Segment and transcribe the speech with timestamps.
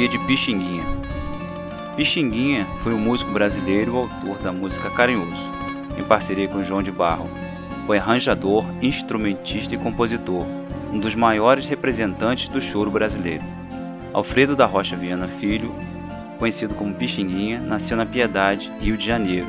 [0.00, 0.84] Biografia de Pixinguinha
[1.94, 5.44] Pixinguinha foi um músico brasileiro autor da música Carinhoso,
[5.98, 7.28] em parceria com João de Barro.
[7.86, 10.46] Foi arranjador, instrumentista e compositor,
[10.90, 13.44] um dos maiores representantes do choro brasileiro.
[14.12, 15.74] Alfredo da Rocha Viana Filho,
[16.38, 19.48] conhecido como Pixinguinha, nasceu na Piedade, Rio de Janeiro,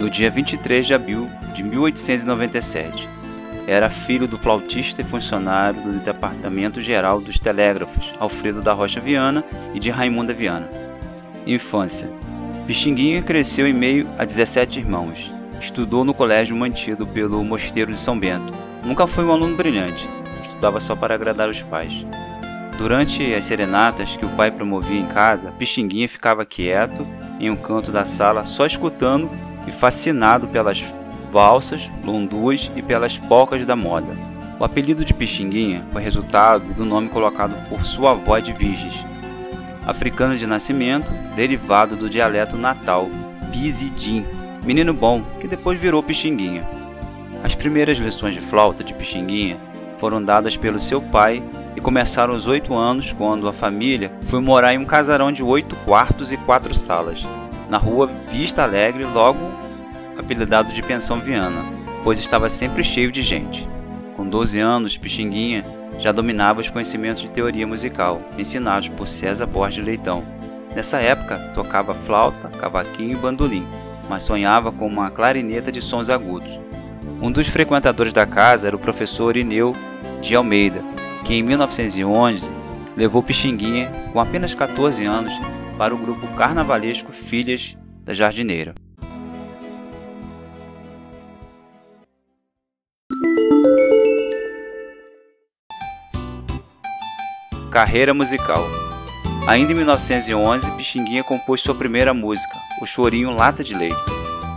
[0.00, 3.08] no dia 23 de abril de 1897.
[3.66, 9.44] Era filho do flautista e funcionário do Departamento Geral dos Telégrafos, Alfredo da Rocha Viana,
[9.72, 10.68] e de Raimunda Viana.
[11.46, 12.10] Infância.
[12.66, 15.32] Pixinguinha cresceu em meio a 17 irmãos.
[15.60, 18.52] Estudou no colégio mantido pelo Mosteiro de São Bento.
[18.84, 20.08] Nunca foi um aluno brilhante,
[20.42, 22.04] estudava só para agradar os pais.
[22.78, 27.06] Durante as serenatas que o pai promovia em casa, Pixinguinha ficava quieto
[27.38, 29.30] em um canto da sala, só escutando
[29.66, 30.82] e fascinado pelas
[31.32, 34.14] valsas, lunduas e pelas polcas da moda.
[34.60, 39.04] O apelido de Pixinguinha foi resultado do nome colocado por sua avó de Viges,
[39.86, 43.08] africana de nascimento, derivado do dialeto natal,
[43.50, 44.24] Pizidim,
[44.62, 46.68] menino bom, que depois virou Pixinguinha.
[47.42, 49.58] As primeiras lições de flauta de Pixinguinha
[49.96, 51.42] foram dadas pelo seu pai
[51.74, 55.74] e começaram aos oito anos quando a família foi morar em um casarão de oito
[55.76, 57.26] quartos e quatro salas,
[57.70, 59.51] na rua Vista Alegre, logo
[60.32, 61.62] apelidado de Pensão Viana,
[62.02, 63.68] pois estava sempre cheio de gente.
[64.16, 65.62] Com 12 anos, Pixinguinha
[65.98, 70.24] já dominava os conhecimentos de teoria musical, ensinados por César Borges Leitão.
[70.74, 73.66] Nessa época, tocava flauta, cavaquinho e bandolim,
[74.08, 76.58] mas sonhava com uma clarineta de sons agudos.
[77.20, 79.74] Um dos frequentadores da casa era o professor Ineu
[80.22, 80.82] de Almeida,
[81.24, 82.50] que em 1911
[82.96, 85.32] levou Pixinguinha, com apenas 14 anos,
[85.76, 88.74] para o grupo carnavalesco Filhas da Jardineira.
[97.72, 98.68] Carreira musical
[99.46, 103.96] Ainda em 1911, Pixinguinha compôs sua primeira música, o chorinho Lata de Leite.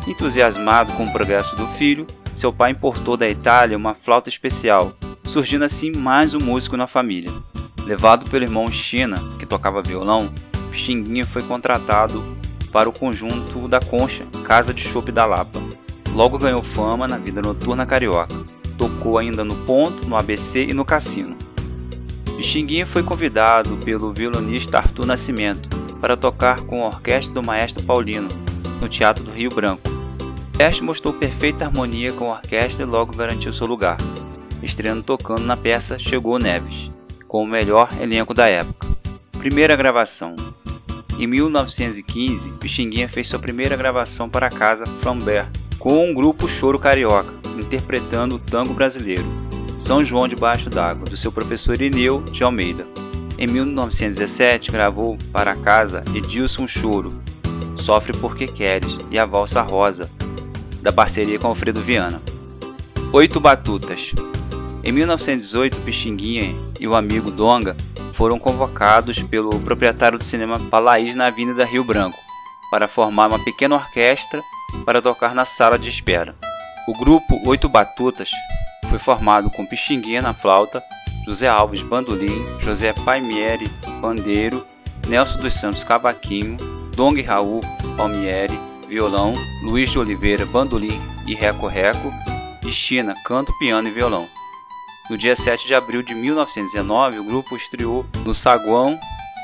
[0.05, 2.05] Entusiasmado com o progresso do filho,
[2.35, 4.91] seu pai importou da Itália uma flauta especial,
[5.23, 7.31] surgindo assim mais um músico na família.
[7.85, 10.29] Levado pelo irmão China, que tocava violão,
[10.69, 12.21] Pixinguinha foi contratado
[12.69, 15.63] para o conjunto da Concha, Casa de Chope da Lapa.
[16.13, 18.35] Logo ganhou fama na vida noturna carioca.
[18.77, 21.44] Tocou ainda no Ponto, no ABC e no Cassino.
[22.38, 25.69] Pixinguinha foi convidado pelo violonista Arthur Nascimento
[26.01, 28.28] para tocar com a orquestra do maestro Paulino,
[28.81, 29.90] no Teatro do Rio Branco.
[30.59, 33.97] Este mostrou perfeita harmonia com a orquestra e logo garantiu seu lugar,
[34.62, 36.91] estreando tocando na peça Chegou Neves,
[37.28, 38.88] com o melhor elenco da época.
[39.40, 40.35] Primeira gravação.
[41.18, 46.79] Em 1915, Pixinguinha fez sua primeira gravação para a casa Flambert, com um grupo Choro
[46.79, 49.44] Carioca, interpretando o tango brasileiro.
[49.78, 52.88] São João debaixo d'água, do seu professor Ineu de Almeida.
[53.38, 57.09] Em 1917, gravou para casa Edilson Choro,
[57.75, 60.09] Sofre Porque Queres e A Valsa Rosa,
[60.81, 62.22] da parceria com Alfredo Viana.
[63.12, 64.13] Oito Batutas
[64.84, 67.75] Em 1918, Pixinguinha e o amigo Donga
[68.13, 72.18] foram convocados pelo proprietário do cinema Palaís na Avenida Rio Branco
[72.72, 74.42] para formar uma pequena orquestra
[74.86, 76.36] para tocar na sala de espera.
[76.88, 78.30] O grupo Oito Batutas
[78.95, 80.81] foi formado com Pixinguinha na flauta,
[81.25, 83.69] José Alves bandolim, José Paimieri
[84.00, 84.66] pandeiro,
[85.07, 86.56] Nelson dos Santos cavaquinho,
[86.95, 87.59] Dong Raul
[87.97, 88.57] palmieri,
[88.88, 89.33] violão,
[89.63, 90.97] Luiz de Oliveira bandolim
[91.28, 92.11] e reco-reco,
[92.66, 94.29] e China canto, piano e violão.
[95.09, 98.97] No dia 7 de abril de 1919, o grupo estreou no saguão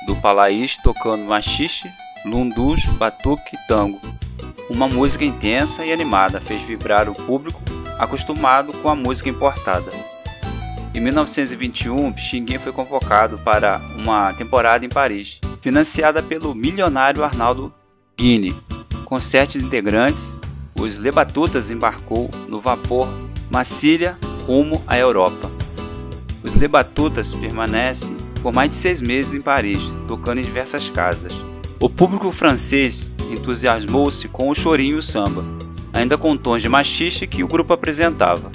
[0.08, 1.92] do Palaís tocando machixe,
[2.26, 4.00] lundus, batuque e tango.
[4.70, 7.62] Uma música intensa e animada fez vibrar o público
[8.02, 9.92] acostumado com a música importada.
[10.92, 17.72] Em 1921, Pixinguinha foi convocado para uma temporada em Paris, financiada pelo milionário Arnaldo
[18.18, 18.56] Guine.
[19.06, 20.36] Com sete integrantes,
[20.80, 23.08] os Lebatutas embarcou no vapor
[23.52, 24.18] Massilia
[24.48, 25.52] rumo à Europa.
[26.44, 31.34] Os Lebatutas permanecem por mais de seis meses em Paris, tocando em diversas casas.
[31.80, 35.46] O público francês entusiasmou-se com o chorinho e o samba,
[35.94, 38.52] ainda com tons de machixe que o grupo apresentava.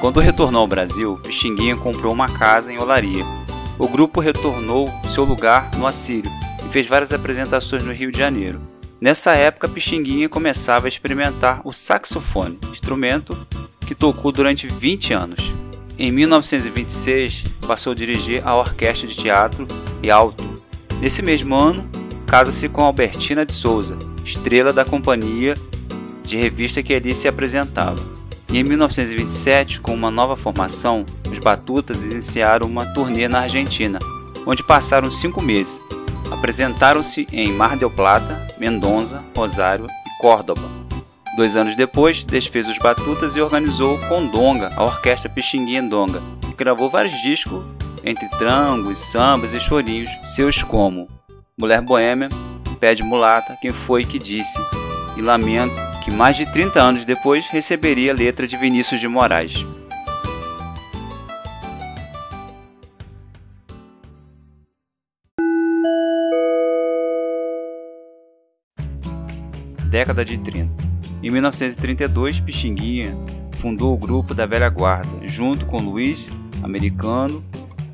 [0.00, 3.24] Quando retornou ao Brasil, Pixinguinha comprou uma casa em Olaria.
[3.78, 6.30] O grupo retornou seu lugar no Assírio
[6.66, 8.60] e fez várias apresentações no Rio de Janeiro.
[9.00, 13.36] Nessa época, Pixinguinha começava a experimentar o saxofone, instrumento
[13.86, 15.54] que tocou durante 20 anos.
[15.98, 19.66] Em 1926, passou a dirigir a Orquestra de Teatro
[20.02, 20.44] e Alto.
[21.00, 21.88] Nesse mesmo ano,
[22.26, 25.54] casa-se com Albertina de Souza, estrela da companhia
[26.22, 28.02] de revista que ali se apresentava.
[28.52, 33.98] E em 1927, com uma nova formação, os Batutas iniciaram uma turnê na Argentina,
[34.46, 35.80] onde passaram cinco meses.
[36.30, 40.70] Apresentaram-se em Mar del Plata, Mendonça, Rosário e Córdoba.
[41.36, 46.54] Dois anos depois, desfez os batutas e organizou com Donga a Orquestra Pixinguinha Donga, que
[46.54, 47.64] gravou vários discos
[48.04, 51.08] entre trangos, sambas e chorinhos, seus como
[51.58, 52.28] Mulher Boêmia,
[52.78, 54.58] Pé de Mulata, Quem Foi Que Disse
[55.16, 59.64] e Lamento, que mais de 30 anos depois receberia a letra de Vinícius de Moraes.
[69.88, 70.72] Década de 30.
[71.22, 73.16] Em 1932, Pixinguinha
[73.58, 76.32] fundou o grupo da Velha Guarda, junto com Luiz
[76.64, 77.44] Americano,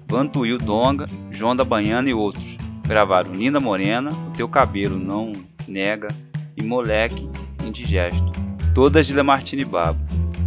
[0.07, 2.57] Vantuil Donga, João da Banhana e outros.
[2.87, 5.33] Gravaram Linda Morena, O Teu Cabelo Não
[5.67, 6.09] Nega
[6.57, 7.29] e Moleque
[7.69, 8.33] Indigesto,
[8.75, 10.01] todas de Lamartine Babo.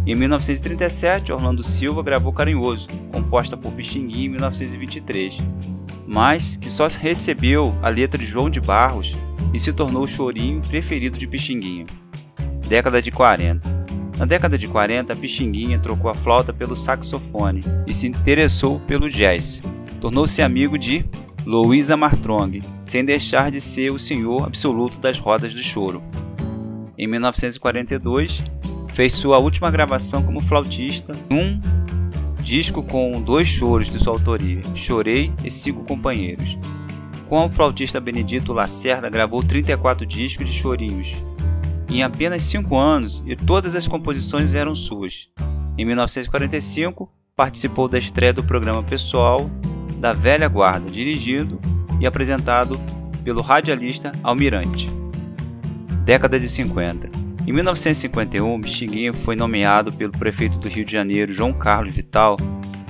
[0.06, 5.38] Em 1937, Orlando Silva gravou Carinhoso, composta por Pixinguinha em 1923,
[6.06, 9.16] mas que só recebeu a letra de João de Barros
[9.54, 11.86] e se tornou o chorinho preferido de Pixinguinha.
[12.68, 13.82] Década de 40.
[14.18, 19.10] Na década de 40, a Pixinguinha trocou a flauta pelo saxofone e se interessou pelo
[19.10, 19.62] jazz.
[20.00, 21.04] Tornou-se amigo de
[21.44, 26.02] Louis Armstrong, sem deixar de ser o senhor absoluto das rodas do choro.
[27.02, 28.44] Em 1942,
[28.94, 31.60] fez sua última gravação como flautista um
[32.40, 36.56] disco com dois choros de sua autoria, Chorei e Sigo Companheiros.
[37.28, 41.16] Com o flautista Benedito Lacerda gravou 34 discos de chorinhos,
[41.90, 45.28] em apenas cinco anos e todas as composições eram suas.
[45.76, 49.50] Em 1945, participou da estreia do programa pessoal
[49.98, 51.60] da Velha Guarda, dirigido
[51.98, 52.80] e apresentado
[53.24, 54.91] pelo radialista Almirante.
[56.04, 57.10] Década de 50.
[57.46, 62.36] Em 1951, Bexiguinha foi nomeado pelo prefeito do Rio de Janeiro, João Carlos Vital,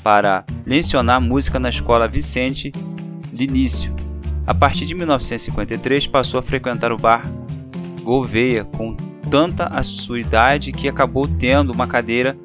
[0.02, 2.72] para lecionar música na escola Vicente
[3.32, 3.94] Linício.
[4.46, 7.22] A partir de 1953, passou a frequentar o bar
[8.02, 8.96] Gouveia com
[9.30, 12.36] tanta a sua idade que acabou tendo uma cadeira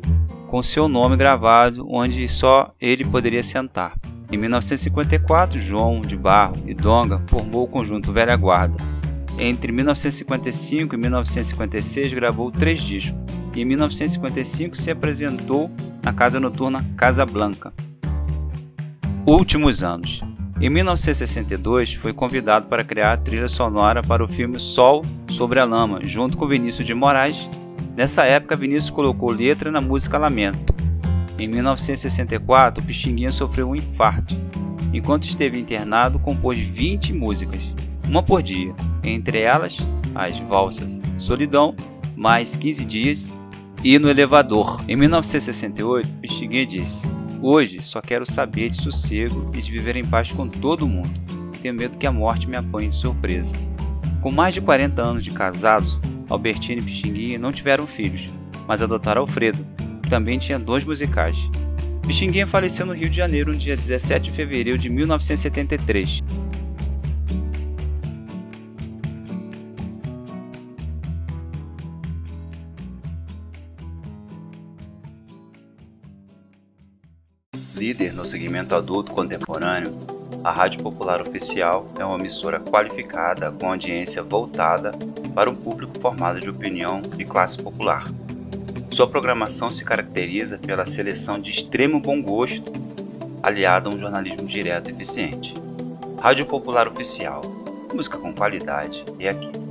[0.48, 3.96] com seu nome gravado onde só ele poderia sentar.
[4.32, 8.97] Em 1954, João de Barro e Donga formou o conjunto Velha Guarda.
[9.40, 13.16] Entre 1955 e 1956 gravou três discos
[13.56, 15.70] e em 1955 se apresentou
[16.04, 17.74] na casa noturna Casa Blanca.
[19.26, 20.24] Últimos anos.
[20.60, 25.66] Em 1962, foi convidado para criar a trilha sonora para o filme Sol sobre a
[25.66, 27.48] Lama, junto com Vinícius de Moraes.
[27.96, 30.74] Nessa época, Vinícius colocou letra na música Lamento.
[31.38, 34.36] Em 1964, Pixinguinha sofreu um infarto.
[34.92, 37.76] Enquanto esteve internado, compôs 20 músicas,
[38.08, 38.74] uma por dia,
[39.04, 39.78] entre elas
[40.16, 41.76] as valsas Solidão,
[42.16, 43.34] Mais 15 Dias
[43.84, 44.82] e No Elevador.
[44.88, 47.08] Em 1968, Pixinguinha disse:
[47.42, 51.20] Hoje só quero saber de sossego e de viver em paz com todo mundo.
[51.62, 53.56] Tenho medo que a morte me apanhe de surpresa.
[54.22, 58.30] Com mais de 40 anos de casados, Albertine e Pixinguinha não tiveram filhos,
[58.68, 59.66] mas adotaram Alfredo,
[60.02, 61.38] que também tinha dois musicais.
[62.06, 66.24] Pixinguinha faleceu no Rio de Janeiro no dia 17 de fevereiro de 1973.
[77.76, 79.96] Líder no segmento adulto contemporâneo,
[80.44, 84.92] a Rádio Popular Oficial é uma emissora qualificada com audiência voltada
[85.36, 88.08] para um público formado de opinião de classe popular.
[88.90, 92.72] Sua programação se caracteriza pela seleção de extremo bom gosto,
[93.44, 95.54] aliada a um jornalismo direto e eficiente.
[96.20, 97.44] Rádio Popular Oficial,
[97.94, 99.67] música com qualidade é aqui.